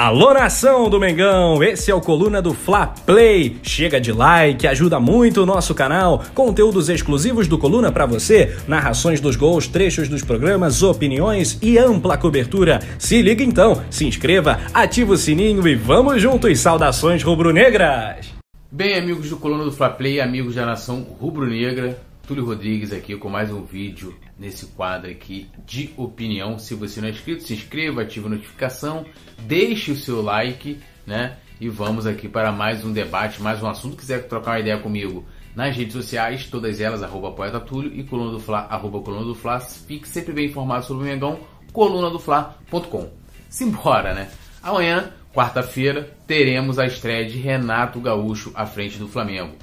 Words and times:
Alô 0.00 0.32
nação 0.32 0.88
do 0.88 1.00
Mengão, 1.00 1.60
esse 1.60 1.90
é 1.90 1.94
o 1.94 2.00
Coluna 2.00 2.40
do 2.40 2.54
Fla 2.54 2.86
Play. 2.86 3.56
Chega 3.64 4.00
de 4.00 4.12
like, 4.12 4.64
ajuda 4.64 5.00
muito 5.00 5.42
o 5.42 5.44
nosso 5.44 5.74
canal. 5.74 6.22
Conteúdos 6.36 6.88
exclusivos 6.88 7.48
do 7.48 7.58
Coluna 7.58 7.90
para 7.90 8.06
você, 8.06 8.56
narrações 8.68 9.20
dos 9.20 9.34
gols, 9.34 9.66
trechos 9.66 10.08
dos 10.08 10.22
programas, 10.22 10.84
opiniões 10.84 11.58
e 11.60 11.78
ampla 11.78 12.16
cobertura. 12.16 12.78
Se 12.96 13.20
liga 13.20 13.42
então, 13.42 13.82
se 13.90 14.06
inscreva, 14.06 14.60
ativa 14.72 15.14
o 15.14 15.16
sininho 15.16 15.66
e 15.66 15.74
vamos 15.74 16.22
juntos. 16.22 16.60
Saudações 16.60 17.24
rubro-negras. 17.24 18.32
Bem, 18.70 18.94
amigos 18.94 19.28
do 19.28 19.36
Coluna 19.36 19.64
do 19.64 19.72
Fla 19.72 19.90
Play, 19.90 20.20
amigos 20.20 20.54
da 20.54 20.64
nação 20.64 21.04
rubro-negra, 21.20 21.98
Túlio 22.24 22.44
Rodrigues 22.44 22.92
aqui 22.92 23.16
com 23.16 23.28
mais 23.28 23.50
um 23.50 23.64
vídeo 23.64 24.14
nesse 24.38 24.66
quadro 24.66 25.10
aqui 25.10 25.50
de 25.66 25.92
opinião. 25.96 26.58
Se 26.58 26.74
você 26.74 27.00
não 27.00 27.08
é 27.08 27.10
inscrito, 27.10 27.42
se 27.42 27.54
inscreva, 27.54 28.02
ative 28.02 28.26
a 28.26 28.30
notificação, 28.30 29.04
deixe 29.40 29.90
o 29.90 29.96
seu 29.96 30.22
like, 30.22 30.78
né? 31.06 31.36
E 31.60 31.68
vamos 31.68 32.06
aqui 32.06 32.28
para 32.28 32.52
mais 32.52 32.84
um 32.84 32.92
debate, 32.92 33.42
mais 33.42 33.62
um 33.62 33.68
assunto. 33.68 33.96
Quiser 33.96 34.28
trocar 34.28 34.52
uma 34.52 34.60
ideia 34.60 34.78
comigo 34.78 35.26
nas 35.56 35.76
redes 35.76 35.92
sociais, 35.92 36.46
todas 36.46 36.80
elas, 36.80 37.02
arroba 37.02 37.32
Poeta 37.32 37.58
Túlio 37.58 37.92
e 37.92 38.04
Coluna 38.04 38.30
do 38.30 38.38
Fla, 38.38 38.60
arroba 38.70 39.00
Coluna 39.00 39.24
do 39.24 39.34
Fla. 39.34 39.58
Fique 39.58 40.08
sempre 40.08 40.32
bem 40.32 40.46
informado 40.46 40.84
sobre 40.84 41.04
o 41.04 41.06
Mengão, 41.06 41.40
colunadofla.com. 41.72 43.10
Simbora, 43.48 44.14
né? 44.14 44.30
Amanhã, 44.62 45.12
quarta-feira, 45.34 46.16
teremos 46.26 46.78
a 46.78 46.86
estreia 46.86 47.28
de 47.28 47.38
Renato 47.38 48.00
Gaúcho 48.00 48.52
à 48.54 48.64
frente 48.66 48.98
do 48.98 49.08
Flamengo 49.08 49.54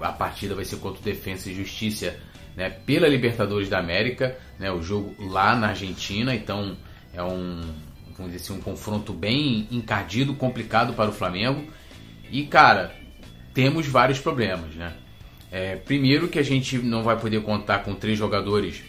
a 0.00 0.12
partida 0.12 0.54
vai 0.54 0.64
ser 0.64 0.76
contra 0.76 1.00
o 1.00 1.04
Defensa 1.04 1.50
e 1.50 1.54
Justiça 1.54 2.16
né, 2.56 2.70
pela 2.70 3.06
Libertadores 3.06 3.68
da 3.68 3.78
América, 3.78 4.36
né, 4.58 4.70
o 4.72 4.82
jogo 4.82 5.14
lá 5.18 5.54
na 5.54 5.68
Argentina, 5.68 6.34
então 6.34 6.76
é 7.12 7.22
um, 7.22 7.60
vamos 8.16 8.32
dizer 8.32 8.44
assim, 8.44 8.58
um 8.58 8.62
confronto 8.62 9.12
bem 9.12 9.68
encardido, 9.70 10.34
complicado 10.34 10.94
para 10.94 11.10
o 11.10 11.12
Flamengo. 11.12 11.64
E 12.30 12.44
cara, 12.44 12.94
temos 13.52 13.86
vários 13.86 14.18
problemas, 14.18 14.74
né? 14.74 14.92
É, 15.52 15.76
primeiro 15.76 16.28
que 16.28 16.38
a 16.38 16.42
gente 16.42 16.76
não 16.78 17.02
vai 17.02 17.18
poder 17.18 17.40
contar 17.42 17.80
com 17.80 17.94
três 17.94 18.18
jogadores, 18.18 18.82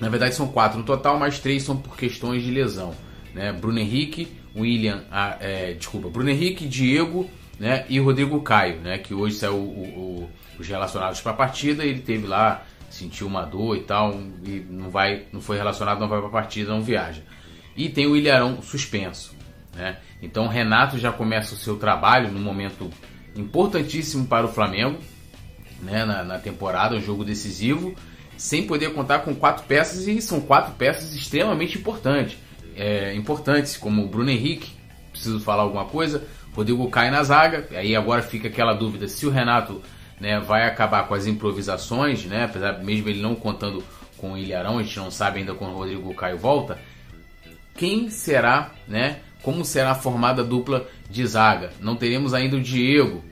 na 0.00 0.08
verdade 0.08 0.34
são 0.34 0.48
quatro 0.48 0.78
no 0.78 0.84
total, 0.84 1.18
mas 1.18 1.38
três 1.38 1.62
são 1.62 1.76
por 1.76 1.96
questões 1.96 2.42
de 2.42 2.50
lesão, 2.50 2.94
né? 3.34 3.52
Bruno 3.52 3.78
Henrique, 3.78 4.28
William, 4.56 5.04
ah, 5.10 5.36
é, 5.40 5.72
desculpa, 5.74 6.08
Bruno 6.08 6.30
Henrique, 6.30 6.66
Diego 6.66 7.28
né? 7.62 7.84
E 7.88 8.00
Rodrigo 8.00 8.40
Caio, 8.40 8.80
né? 8.80 8.98
Que 8.98 9.14
hoje 9.14 9.36
saiu 9.36 9.54
o, 9.54 10.24
o, 10.24 10.30
os 10.58 10.66
relacionados 10.66 11.20
para 11.20 11.30
a 11.30 11.34
partida. 11.36 11.84
Ele 11.84 12.00
teve 12.00 12.26
lá, 12.26 12.66
sentiu 12.92 13.26
uma 13.26 13.44
dor 13.44 13.76
e 13.76 13.80
tal, 13.80 14.20
e 14.44 14.64
não 14.68 14.90
vai, 14.90 15.24
não 15.32 15.40
foi 15.40 15.56
relacionado, 15.56 15.98
não 15.98 16.08
vai 16.08 16.18
para 16.18 16.28
a 16.28 16.32
partida, 16.32 16.70
não 16.70 16.82
viaja. 16.82 17.22
E 17.74 17.88
tem 17.88 18.06
o 18.06 18.14
Ilharão 18.14 18.60
suspenso, 18.60 19.34
né? 19.74 19.98
Então 20.20 20.46
Renato 20.46 20.98
já 20.98 21.10
começa 21.10 21.54
o 21.54 21.58
seu 21.58 21.76
trabalho 21.76 22.30
num 22.30 22.40
momento 22.40 22.90
importantíssimo 23.34 24.26
para 24.26 24.44
o 24.44 24.48
Flamengo, 24.52 24.98
né? 25.80 26.04
Na, 26.04 26.22
na 26.22 26.38
temporada, 26.38 26.94
um 26.94 27.00
jogo 27.00 27.24
decisivo, 27.24 27.94
sem 28.36 28.66
poder 28.66 28.92
contar 28.92 29.20
com 29.20 29.34
quatro 29.34 29.64
peças 29.64 30.06
e 30.06 30.20
são 30.20 30.40
quatro 30.40 30.74
peças 30.74 31.14
extremamente 31.14 31.78
importantes, 31.78 32.36
é, 32.76 33.14
importantes 33.14 33.76
como 33.76 34.04
o 34.04 34.08
Bruno 34.08 34.30
Henrique. 34.30 34.70
Preciso 35.10 35.40
falar 35.40 35.62
alguma 35.62 35.86
coisa? 35.86 36.26
Rodrigo 36.54 36.90
cai 36.90 37.10
na 37.10 37.22
zaga, 37.22 37.66
aí 37.70 37.96
agora 37.96 38.20
fica 38.22 38.48
aquela 38.48 38.74
dúvida 38.74 39.08
se 39.08 39.26
o 39.26 39.30
Renato 39.30 39.80
né, 40.22 40.38
vai 40.38 40.68
acabar 40.68 41.08
com 41.08 41.14
as 41.14 41.26
improvisações, 41.26 42.24
né, 42.24 42.44
apesar 42.44 42.78
mesmo 42.78 43.08
ele 43.08 43.20
não 43.20 43.34
contando 43.34 43.82
com 44.16 44.34
o 44.34 44.38
Ilharão, 44.38 44.78
a 44.78 44.82
gente 44.84 44.96
não 44.96 45.10
sabe 45.10 45.40
ainda 45.40 45.52
quando 45.52 45.72
o 45.72 45.78
Rodrigo 45.78 46.14
Caio 46.14 46.38
volta. 46.38 46.78
Quem 47.74 48.08
será, 48.08 48.70
né? 48.86 49.18
Como 49.42 49.64
será 49.64 49.96
formada 49.96 50.42
a 50.42 50.44
dupla 50.44 50.86
de 51.10 51.26
zaga? 51.26 51.72
Não 51.80 51.96
teremos 51.96 52.34
ainda 52.34 52.56
o 52.56 52.60
Diego, 52.60 53.24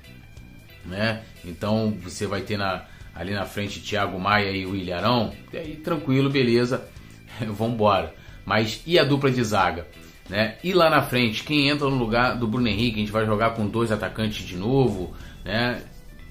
né? 0.84 1.22
Então 1.44 1.96
você 2.02 2.26
vai 2.26 2.40
ter 2.40 2.56
na, 2.56 2.82
ali 3.14 3.32
na 3.34 3.44
frente 3.44 3.80
Thiago 3.80 4.18
Maia 4.18 4.50
e 4.50 4.66
o 4.66 4.74
Ilharão. 4.74 5.32
E 5.52 5.58
aí 5.58 5.76
tranquilo, 5.76 6.28
beleza, 6.28 6.88
vambora. 7.46 8.12
Mas 8.44 8.82
e 8.84 8.98
a 8.98 9.04
dupla 9.04 9.30
de 9.30 9.44
zaga? 9.44 9.86
Né? 10.28 10.56
E 10.64 10.72
lá 10.72 10.90
na 10.90 11.02
frente, 11.02 11.44
quem 11.44 11.68
entra 11.68 11.88
no 11.88 11.96
lugar 11.96 12.36
do 12.36 12.48
Bruno 12.48 12.66
Henrique? 12.66 12.96
A 12.96 13.00
gente 13.00 13.12
vai 13.12 13.24
jogar 13.24 13.50
com 13.50 13.68
dois 13.68 13.92
atacantes 13.92 14.44
de 14.44 14.56
novo, 14.56 15.14
né? 15.44 15.82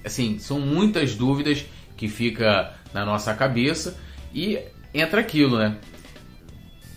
Assim, 0.04 0.38
são 0.38 0.60
muitas 0.60 1.14
dúvidas 1.14 1.64
que 1.96 2.08
fica 2.08 2.74
na 2.92 3.04
nossa 3.04 3.34
cabeça 3.34 3.98
e 4.34 4.58
entra 4.94 5.20
aquilo, 5.20 5.58
né? 5.58 5.76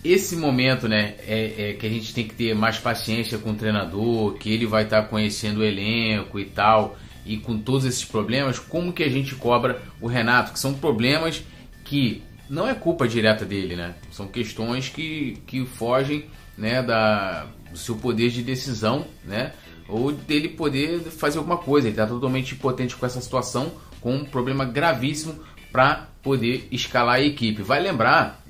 Esse 0.02 0.36
momento, 0.36 0.86
né, 0.86 1.14
é, 1.26 1.70
é 1.70 1.72
que 1.72 1.86
a 1.86 1.88
gente 1.88 2.12
tem 2.12 2.28
que 2.28 2.34
ter 2.34 2.54
mais 2.54 2.78
paciência 2.78 3.38
com 3.38 3.52
o 3.52 3.54
treinador, 3.54 4.34
que 4.34 4.52
ele 4.52 4.66
vai 4.66 4.84
estar 4.84 5.02
tá 5.02 5.08
conhecendo 5.08 5.60
o 5.60 5.64
elenco 5.64 6.38
e 6.38 6.44
tal, 6.44 6.98
e 7.24 7.38
com 7.38 7.58
todos 7.58 7.86
esses 7.86 8.04
problemas, 8.04 8.58
como 8.58 8.92
que 8.92 9.02
a 9.02 9.08
gente 9.08 9.34
cobra 9.34 9.80
o 10.00 10.06
Renato? 10.06 10.52
Que 10.52 10.58
são 10.58 10.74
problemas 10.74 11.42
que 11.84 12.22
não 12.50 12.68
é 12.68 12.74
culpa 12.74 13.08
direta 13.08 13.46
dele, 13.46 13.76
né? 13.76 13.94
São 14.10 14.28
questões 14.28 14.90
que, 14.90 15.38
que 15.46 15.64
fogem 15.64 16.26
né, 16.56 16.82
da, 16.82 17.46
do 17.70 17.78
seu 17.78 17.96
poder 17.96 18.30
de 18.30 18.42
decisão, 18.42 19.06
né, 19.24 19.52
ou 19.88 20.12
dele 20.12 20.48
poder 20.48 21.00
fazer 21.00 21.38
alguma 21.38 21.58
coisa. 21.58 21.88
Ele 21.88 21.94
está 21.94 22.06
totalmente 22.06 22.54
impotente 22.54 22.96
com 22.96 23.06
essa 23.06 23.20
situação, 23.20 23.72
com 24.00 24.14
um 24.14 24.24
problema 24.24 24.64
gravíssimo 24.64 25.38
para 25.72 26.08
poder 26.22 26.68
escalar 26.70 27.16
a 27.16 27.20
equipe. 27.20 27.62
Vai 27.62 27.80
lembrar 27.80 28.42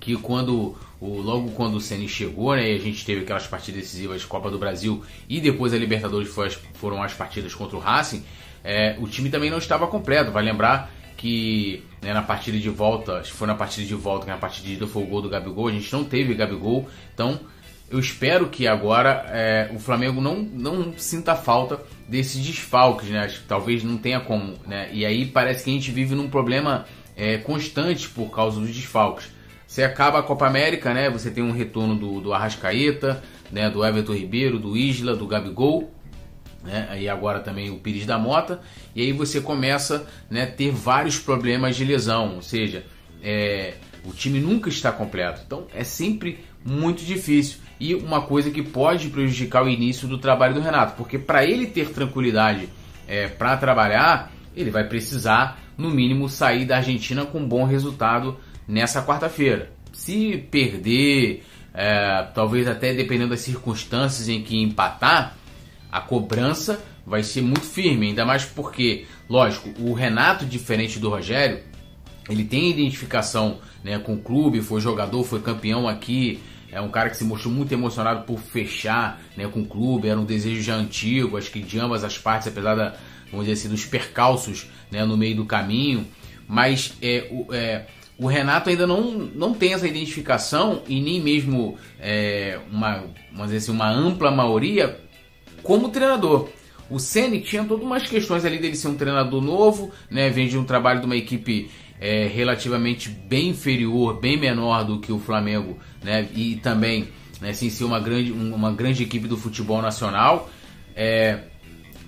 que 0.00 0.16
quando 0.16 0.76
o, 1.00 1.20
logo 1.20 1.50
quando 1.52 1.76
o 1.76 1.80
Ceni 1.80 2.08
chegou, 2.08 2.54
né, 2.54 2.72
e 2.72 2.76
a 2.76 2.78
gente 2.78 3.04
teve 3.04 3.22
aquelas 3.22 3.46
partidas 3.46 3.82
decisivas 3.82 4.20
de 4.20 4.26
Copa 4.26 4.50
do 4.50 4.58
Brasil 4.58 5.02
e 5.28 5.40
depois 5.40 5.72
a 5.72 5.78
Libertadores 5.78 6.36
as, 6.38 6.58
foram 6.74 7.02
as 7.02 7.12
partidas 7.12 7.54
contra 7.54 7.76
o 7.76 7.80
Racing, 7.80 8.22
é, 8.62 8.96
o 8.98 9.08
time 9.08 9.30
também 9.30 9.50
não 9.50 9.58
estava 9.58 9.86
completo. 9.86 10.30
Vai 10.30 10.44
lembrar 10.44 10.90
que 11.16 11.82
né, 12.00 12.14
na 12.14 12.22
partida 12.22 12.58
de 12.58 12.70
volta, 12.70 13.18
acho 13.18 13.32
que 13.32 13.36
foi 13.36 13.46
na 13.46 13.54
partida 13.54 13.86
de 13.86 13.94
volta, 13.94 14.24
que 14.24 14.30
na 14.30 14.38
partida 14.38 14.66
de 14.66 14.74
ida 14.74 14.86
foi 14.86 15.02
o 15.02 15.06
gol 15.06 15.20
do 15.20 15.28
Gabigol, 15.28 15.68
a 15.68 15.72
gente 15.72 15.92
não 15.92 16.02
teve 16.02 16.34
Gabigol, 16.34 16.88
então 17.12 17.40
eu 17.90 17.98
espero 17.98 18.48
que 18.48 18.68
agora 18.68 19.26
é, 19.30 19.68
o 19.74 19.78
Flamengo 19.80 20.20
não, 20.20 20.36
não 20.36 20.96
sinta 20.96 21.34
falta 21.34 21.80
desses 22.08 22.40
desfalques, 22.40 23.08
né? 23.08 23.24
Acho 23.24 23.40
que 23.40 23.48
talvez 23.48 23.82
não 23.82 23.98
tenha 23.98 24.20
como, 24.20 24.54
né? 24.64 24.88
E 24.92 25.04
aí 25.04 25.26
parece 25.26 25.64
que 25.64 25.70
a 25.70 25.72
gente 25.72 25.90
vive 25.90 26.14
num 26.14 26.30
problema 26.30 26.86
é, 27.16 27.38
constante 27.38 28.08
por 28.08 28.30
causa 28.30 28.60
dos 28.60 28.70
desfalques. 28.70 29.28
Você 29.66 29.82
acaba 29.82 30.20
a 30.20 30.22
Copa 30.22 30.46
América, 30.46 30.94
né? 30.94 31.10
Você 31.10 31.32
tem 31.32 31.42
um 31.42 31.50
retorno 31.50 31.96
do, 31.96 32.20
do 32.20 32.32
Arrascaeta, 32.32 33.20
né? 33.50 33.68
Do 33.68 33.84
Everton 33.84 34.14
Ribeiro, 34.14 34.60
do 34.60 34.76
Isla, 34.76 35.16
do 35.16 35.26
Gabigol, 35.26 35.92
né? 36.62 36.86
Aí 36.90 37.08
agora 37.08 37.40
também 37.40 37.70
o 37.70 37.78
Pires 37.78 38.06
da 38.06 38.16
Mota, 38.16 38.60
e 38.94 39.02
aí 39.02 39.12
você 39.12 39.40
começa 39.40 40.06
né, 40.30 40.46
ter 40.46 40.70
vários 40.70 41.18
problemas 41.18 41.74
de 41.74 41.84
lesão, 41.84 42.36
ou 42.36 42.42
seja, 42.42 42.84
é, 43.20 43.74
o 44.04 44.12
time 44.12 44.38
nunca 44.38 44.68
está 44.68 44.92
completo, 44.92 45.42
então 45.44 45.66
é 45.74 45.82
sempre 45.82 46.38
muito 46.64 47.02
difícil 47.04 47.58
e 47.80 47.94
uma 47.94 48.20
coisa 48.20 48.50
que 48.50 48.62
pode 48.62 49.08
prejudicar 49.08 49.64
o 49.64 49.68
início 49.68 50.06
do 50.06 50.18
trabalho 50.18 50.54
do 50.54 50.60
Renato, 50.60 50.94
porque 50.96 51.18
para 51.18 51.44
ele 51.44 51.66
ter 51.66 51.88
tranquilidade 51.88 52.68
é, 53.08 53.26
para 53.26 53.56
trabalhar, 53.56 54.30
ele 54.54 54.70
vai 54.70 54.84
precisar, 54.84 55.58
no 55.78 55.90
mínimo, 55.90 56.28
sair 56.28 56.66
da 56.66 56.76
Argentina 56.76 57.24
com 57.24 57.40
um 57.40 57.48
bom 57.48 57.64
resultado 57.64 58.38
nessa 58.68 59.02
quarta-feira. 59.02 59.72
Se 59.94 60.36
perder, 60.50 61.42
é, 61.72 62.22
talvez 62.34 62.68
até 62.68 62.92
dependendo 62.92 63.30
das 63.30 63.40
circunstâncias 63.40 64.28
em 64.28 64.42
que 64.42 64.62
empatar, 64.62 65.34
a 65.90 66.00
cobrança 66.00 66.80
vai 67.06 67.22
ser 67.22 67.40
muito 67.40 67.64
firme, 67.64 68.08
ainda 68.08 68.26
mais 68.26 68.44
porque, 68.44 69.06
lógico, 69.28 69.70
o 69.80 69.94
Renato, 69.94 70.44
diferente 70.44 70.98
do 70.98 71.08
Rogério, 71.08 71.60
ele 72.28 72.44
tem 72.44 72.70
identificação 72.70 73.58
né, 73.82 73.98
com 73.98 74.14
o 74.14 74.18
clube, 74.18 74.60
foi 74.60 74.80
jogador, 74.80 75.24
foi 75.24 75.40
campeão 75.40 75.88
aqui, 75.88 76.38
é 76.72 76.80
um 76.80 76.88
cara 76.88 77.10
que 77.10 77.16
se 77.16 77.24
mostrou 77.24 77.52
muito 77.52 77.72
emocionado 77.72 78.24
por 78.24 78.38
fechar 78.38 79.20
né, 79.36 79.48
com 79.48 79.60
o 79.60 79.66
clube, 79.66 80.08
era 80.08 80.18
um 80.18 80.24
desejo 80.24 80.62
já 80.62 80.74
antigo, 80.74 81.36
acho 81.36 81.50
que 81.50 81.60
de 81.60 81.78
ambas 81.78 82.04
as 82.04 82.16
partes, 82.16 82.48
apesar 82.48 82.74
da, 82.74 82.94
vamos 83.30 83.46
dizer 83.46 83.60
assim, 83.60 83.68
dos 83.68 83.84
percalços 83.84 84.66
né, 84.90 85.04
no 85.04 85.16
meio 85.16 85.36
do 85.36 85.44
caminho, 85.44 86.06
mas 86.46 86.94
é, 87.02 87.28
o, 87.30 87.52
é, 87.52 87.86
o 88.18 88.26
Renato 88.26 88.68
ainda 88.68 88.86
não, 88.86 89.12
não 89.12 89.54
tem 89.54 89.72
essa 89.72 89.86
identificação 89.86 90.82
e 90.86 91.00
nem 91.00 91.20
mesmo 91.20 91.78
é, 91.98 92.58
uma, 92.70 93.04
vamos 93.32 93.46
dizer 93.46 93.56
assim, 93.58 93.72
uma 93.72 93.90
ampla 93.90 94.30
maioria 94.30 95.00
como 95.62 95.88
treinador. 95.88 96.48
O 96.90 96.98
Ceni 96.98 97.40
tinha 97.40 97.64
todas 97.64 97.84
umas 97.84 98.06
questões 98.08 98.44
ali 98.44 98.58
dele 98.58 98.74
ser 98.74 98.88
um 98.88 98.96
treinador 98.96 99.40
novo, 99.40 99.92
né? 100.10 100.28
Vem 100.28 100.48
de 100.48 100.58
um 100.58 100.64
trabalho 100.64 100.98
de 100.98 101.06
uma 101.06 101.16
equipe 101.16 101.70
é, 102.00 102.26
relativamente 102.26 103.10
bem 103.10 103.50
inferior, 103.50 104.18
bem 104.18 104.38
menor 104.38 104.84
do 104.84 104.98
que 104.98 105.12
o 105.12 105.18
Flamengo, 105.18 105.78
né? 106.02 106.26
E 106.34 106.56
também, 106.56 107.08
né, 107.40 107.52
ser 107.52 107.84
uma 107.84 108.00
grande, 108.00 108.32
uma 108.32 108.72
grande 108.72 109.02
equipe 109.02 109.28
do 109.28 109.36
futebol 109.36 109.82
nacional. 109.82 110.48
É, 110.96 111.40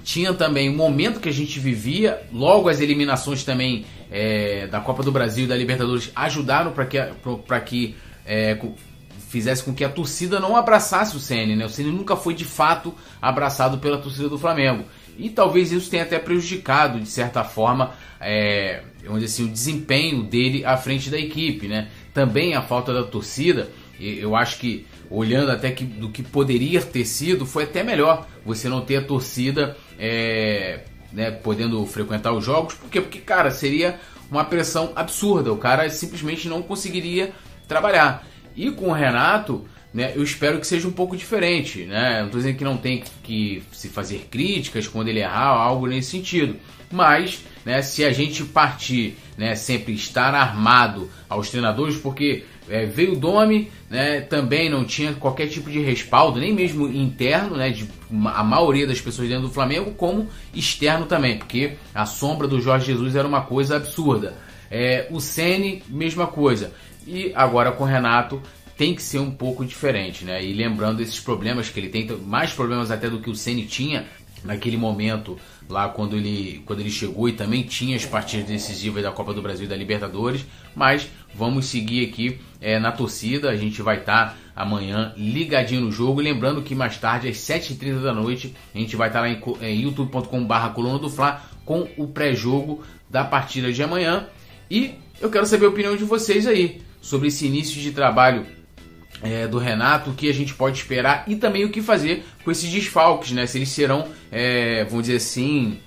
tinha 0.03 0.33
também 0.33 0.69
o 0.69 0.77
momento 0.77 1.21
que 1.21 1.29
a 1.29 1.33
gente 1.33 1.61
vivia, 1.61 2.23
logo 2.33 2.69
as 2.69 2.81
eliminações 2.81 3.45
também 3.45 3.85
é, 4.11 4.67
da 4.67 4.81
Copa 4.81 5.03
do 5.03 5.13
Brasil 5.13 5.45
e 5.45 5.49
da 5.49 5.57
Libertadores 5.57 6.11
ajudaram 6.17 6.73
para 6.73 6.87
que, 6.87 6.99
pra 7.47 7.61
que 7.61 7.95
é, 8.27 8.59
fizesse 9.29 9.63
com 9.63 9.73
que 9.73 9.85
a 9.85 9.89
torcida 9.89 10.41
não 10.41 10.57
abraçasse 10.57 11.17
o 11.17 11.21
Ceni, 11.21 11.55
né? 11.55 11.65
O 11.65 11.69
Ceni 11.69 11.91
nunca 11.91 12.17
foi 12.17 12.35
de 12.35 12.45
fato 12.45 12.95
abraçado 13.21 13.79
pela 13.79 13.99
torcida 13.99 14.29
do 14.29 14.39
Flamengo. 14.39 14.85
E 15.19 15.29
talvez 15.31 15.73
isso 15.73 15.91
tenha 15.91 16.03
até 16.03 16.19
prejudicado, 16.19 17.01
de 17.01 17.09
certa 17.09 17.45
forma, 17.45 17.95
é, 18.21 18.83
assim, 19.25 19.45
o 19.45 19.49
desempenho 19.49 20.23
dele 20.23 20.65
à 20.65 20.77
frente 20.77 21.11
da 21.11 21.19
equipe, 21.19 21.69
né? 21.69 21.89
Também 22.15 22.55
a 22.55 22.63
falta 22.63 22.93
da 22.93 23.03
torcida, 23.03 23.69
eu 24.01 24.35
acho 24.35 24.59
que, 24.59 24.87
olhando 25.11 25.51
até 25.51 25.71
que, 25.71 25.85
do 25.85 26.11
que 26.11 26.23
poderia 26.23 26.81
ter 26.81 27.05
sido, 27.05 27.47
foi 27.47 27.65
até 27.65 27.83
melhor 27.83 28.27
você 28.45 28.69
não 28.69 28.81
ter 28.81 28.97
a 28.97 29.05
torcida 29.05 29.77
é, 29.99 30.81
né, 31.13 31.31
podendo 31.31 31.85
frequentar 31.87 32.33
os 32.33 32.45
jogos, 32.45 32.75
porque, 32.75 33.01
porque, 33.01 33.19
cara, 33.19 33.51
seria 33.51 34.01
uma 34.31 34.45
pressão 34.45 34.93
absurda, 34.97 35.53
o 35.53 35.59
cara 35.59 35.89
simplesmente 35.91 36.49
não 36.49 36.63
conseguiria 36.63 37.33
trabalhar. 37.69 38.27
E 38.57 38.71
com 38.71 38.89
o 38.89 38.93
Renato, 38.93 39.67
né, 39.93 40.13
eu 40.15 40.23
espero 40.23 40.59
que 40.59 40.67
seja 40.67 40.89
um 40.89 40.93
pouco 40.93 41.17
diferente. 41.17 41.85
Né? 41.85 42.19
Não 42.21 42.27
estou 42.27 42.41
dizendo 42.41 42.57
que 42.57 42.65
não 42.65 42.77
tem 42.77 43.03
que 43.23 43.63
se 43.73 43.89
fazer 43.89 44.27
críticas 44.31 44.89
quando 44.89 45.09
ele 45.09 45.21
errar, 45.21 45.49
algo 45.49 45.87
nesse 45.87 46.11
sentido. 46.11 46.57
Mas 46.91 47.45
né, 47.65 47.81
se 47.83 48.05
a 48.05 48.13
gente 48.13 48.45
partir, 48.45 49.17
né, 49.37 49.55
sempre 49.55 49.93
estar 49.93 50.35
armado 50.35 51.11
aos 51.29 51.51
treinadores, 51.51 51.97
porque 51.97 52.45
é, 52.69 52.87
veio 52.87 53.13
o 53.13 53.17
Domi, 53.17 53.71
né, 53.91 54.21
também 54.21 54.69
não 54.69 54.85
tinha 54.85 55.13
qualquer 55.15 55.49
tipo 55.49 55.71
de 55.71 55.81
respaldo, 55.81 56.39
nem 56.39 56.53
mesmo 56.53 56.87
interno, 56.89 57.57
né, 57.57 57.71
de 57.71 57.89
a 58.27 58.45
maioria 58.45 58.87
das 58.87 59.01
pessoas 59.01 59.29
dentro 59.29 59.49
do 59.49 59.53
Flamengo, 59.53 59.93
como 59.93 60.29
externo 60.55 61.07
também, 61.07 61.39
porque 61.39 61.73
a 61.95 62.05
sombra 62.05 62.47
do 62.47 62.61
Jorge 62.61 62.87
Jesus 62.87 63.17
era 63.17 63.27
uma 63.27 63.43
coisa 63.43 63.77
absurda. 63.77 64.35
É, 64.71 65.07
o 65.11 65.21
Ceni, 65.21 65.83
mesma 65.89 66.27
coisa. 66.27 66.73
E 67.07 67.33
agora 67.35 67.73
com 67.73 67.85
o 67.85 67.87
Renato 67.87 68.41
tem 68.77 68.95
que 68.95 69.03
ser 69.03 69.19
um 69.19 69.31
pouco 69.31 69.65
diferente, 69.65 70.25
né? 70.25 70.43
E 70.45 70.53
lembrando 70.53 71.01
esses 71.01 71.21
problemas 71.21 71.69
que 71.69 71.79
ele 71.79 71.89
tem, 71.89 72.07
mais 72.25 72.53
problemas 72.53 72.91
até 72.91 73.09
do 73.09 73.21
que 73.21 73.31
o 73.31 73.35
Ceni 73.35 73.67
tinha 73.67 74.07
naquele 74.45 74.77
momento 74.77 75.39
lá 75.69 75.89
quando 75.89 76.17
ele, 76.17 76.63
quando 76.67 76.81
ele 76.81 76.91
chegou 76.91 77.29
e 77.29 77.33
também 77.33 77.63
tinha 77.63 77.97
as 77.97 78.05
partidas 78.05 78.47
decisivas 78.47 79.03
da 79.03 79.13
Copa 79.13 79.33
do 79.33 79.41
Brasil 79.41 79.67
e 79.67 79.69
da 79.69 79.77
Libertadores, 79.77 80.45
mas 80.75 81.09
vamos 81.35 81.67
seguir 81.67 82.09
aqui 82.09 82.39
é, 82.61 82.79
na 82.79 82.93
torcida, 82.93 83.51
a 83.51 83.57
gente 83.57 83.81
vai 83.83 83.99
estar 83.99 84.31
tá 84.31 84.37
amanhã 84.55 85.13
ligadinho 85.17 85.83
no 85.83 85.93
jogo, 85.93 86.21
lembrando 86.21 86.63
que 86.63 86.75
mais 86.75 86.99
tarde 86.99 87.29
às 87.29 87.37
7h30 87.37 88.03
da 88.03 88.13
noite 88.13 88.55
a 88.75 88.79
gente 88.79 88.97
vai 88.97 89.09
estar 89.09 89.21
tá 89.21 89.27
lá 89.27 89.33
em, 89.33 89.41
em 89.67 89.83
youtube.com 89.83 90.45
barra 90.45 90.71
coluna 90.71 90.99
do 90.99 91.09
Fla 91.09 91.43
com 91.65 91.89
o 91.97 92.07
pré-jogo 92.09 92.83
da 93.09 93.25
partida 93.25 93.73
de 93.73 93.83
amanhã. 93.83 94.27
E 94.71 94.95
eu 95.21 95.31
quero 95.31 95.47
saber 95.47 95.67
a 95.67 95.69
opinião 95.69 95.97
de 95.97 96.05
vocês 96.05 96.47
aí 96.47 96.83
sobre 97.01 97.29
esse 97.29 97.47
início 97.47 97.81
de 97.81 97.93
trabalho 97.93 98.47
é, 99.23 99.47
do 99.47 99.59
Renato, 99.59 100.11
o 100.11 100.15
que 100.15 100.29
a 100.29 100.35
gente 100.35 100.55
pode 100.55 100.79
esperar 100.79 101.25
e 101.27 101.37
também 101.37 101.65
o 101.65 101.71
que 101.71 101.81
fazer 101.81 102.25
com 102.45 102.51
esses 102.51 102.69
desfalques, 102.69 103.33
né? 103.33 103.47
Se 103.47 103.59
eles 103.59 103.69
serão, 103.69 104.09
é, 104.31 104.85
vamos 104.85 105.03
dizer 105.03 105.17
assim, 105.17 105.79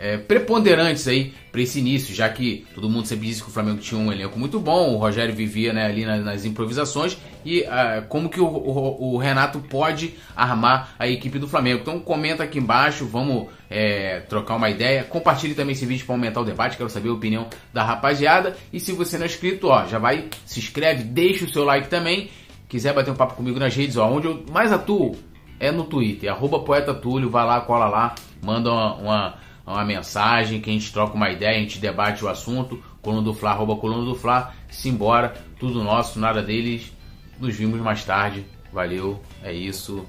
é, 0.00 0.16
preponderantes 0.16 1.06
aí 1.06 1.34
para 1.52 1.60
esse 1.60 1.78
início, 1.78 2.14
já 2.14 2.26
que 2.28 2.64
todo 2.74 2.88
mundo 2.88 3.06
sempre 3.06 3.26
disse 3.26 3.42
que 3.42 3.50
o 3.50 3.52
Flamengo 3.52 3.78
tinha 3.78 4.00
um 4.00 4.10
elenco 4.10 4.38
muito 4.38 4.58
bom, 4.58 4.94
o 4.94 4.96
Rogério 4.96 5.34
vivia 5.34 5.74
né, 5.74 5.84
ali 5.84 6.06
nas, 6.06 6.24
nas, 6.24 6.44
improvisações 6.46 7.18
e 7.44 7.60
uh, 7.62 8.06
como 8.08 8.30
que 8.30 8.40
o, 8.40 8.46
o, 8.46 9.14
o, 9.14 9.18
Renato 9.18 9.58
pode 9.58 10.14
armar 10.34 10.94
a 10.98 11.06
equipe 11.06 11.38
do 11.38 11.46
Flamengo. 11.46 11.80
Então 11.82 12.00
comenta 12.00 12.44
aqui 12.44 12.58
embaixo, 12.58 13.04
vamos 13.04 13.48
é, 13.68 14.20
trocar 14.20 14.56
uma 14.56 14.70
ideia, 14.70 15.04
compartilhe 15.04 15.54
também 15.54 15.72
esse 15.72 15.84
vídeo 15.84 16.06
para 16.06 16.14
aumentar 16.14 16.40
o 16.40 16.44
debate, 16.44 16.78
quero 16.78 16.88
saber 16.88 17.10
a 17.10 17.12
opinião 17.12 17.48
da 17.72 17.82
rapaziada 17.82 18.56
e 18.72 18.80
se 18.80 18.92
você 18.92 19.18
não 19.18 19.24
é 19.24 19.28
inscrito, 19.28 19.68
ó, 19.68 19.86
já 19.86 19.98
vai, 19.98 20.28
se 20.46 20.60
inscreve, 20.60 21.02
deixa 21.02 21.44
o 21.44 21.50
seu 21.50 21.64
like 21.64 21.88
também, 21.88 22.30
quiser 22.70 22.94
bater 22.94 23.10
um 23.10 23.16
papo 23.16 23.34
comigo 23.34 23.58
nas 23.58 23.76
redes, 23.76 23.98
ó, 23.98 24.08
onde 24.08 24.26
eu 24.28 24.42
mais 24.50 24.72
atuo 24.72 25.14
é 25.58 25.70
no 25.70 25.84
Twitter, 25.84 26.32
arroba 26.32 26.60
poeta 26.60 26.94
Túlio, 26.94 27.28
vai 27.28 27.44
lá, 27.44 27.60
cola 27.60 27.86
lá, 27.86 28.14
manda 28.42 28.72
uma, 28.72 28.94
uma 28.94 29.34
uma 29.72 29.84
mensagem, 29.84 30.60
que 30.60 30.68
a 30.70 30.72
gente 30.72 30.92
troca 30.92 31.14
uma 31.14 31.30
ideia, 31.30 31.56
a 31.56 31.60
gente 31.60 31.78
debate 31.78 32.24
o 32.24 32.28
assunto. 32.28 32.82
Coluna 33.00 33.22
do 33.22 33.32
Fla, 33.32 33.50
arroba 33.50 33.76
coluna 33.76 34.04
do 34.04 34.14
Fla, 34.14 34.52
simbora, 34.68 35.34
tudo 35.58 35.82
nosso, 35.82 36.18
nada 36.18 36.42
deles. 36.42 36.92
Nos 37.38 37.56
vimos 37.56 37.80
mais 37.80 38.04
tarde. 38.04 38.44
Valeu, 38.72 39.20
é 39.42 39.52
isso. 39.52 40.04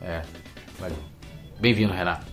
É, 0.00 0.22
valeu. 0.78 0.98
Bem-vindo, 1.58 1.92
Renato. 1.92 2.26